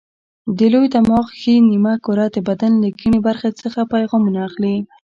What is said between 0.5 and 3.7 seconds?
د لوی دماغ ښي نیمه کره د بدن له کیڼې برخې